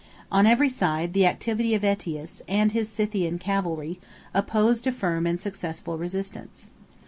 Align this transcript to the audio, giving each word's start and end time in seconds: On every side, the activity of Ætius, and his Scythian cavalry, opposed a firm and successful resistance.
On 0.31 0.47
every 0.47 0.67
side, 0.67 1.13
the 1.13 1.27
activity 1.27 1.75
of 1.75 1.83
Ætius, 1.83 2.41
and 2.47 2.71
his 2.71 2.89
Scythian 2.89 3.37
cavalry, 3.37 3.99
opposed 4.33 4.87
a 4.87 4.91
firm 4.91 5.27
and 5.27 5.39
successful 5.39 5.99
resistance. 5.99 6.71